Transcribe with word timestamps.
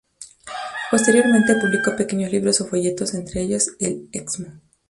Posteriormente 0.89 1.57
publicó 1.61 1.95
pequeños 1.95 2.31
libros 2.31 2.59
o 2.59 2.65
folletos, 2.65 3.13
entre 3.13 3.41
ellos 3.43 3.69
"El 3.79 4.09
Excmo. 4.11 4.59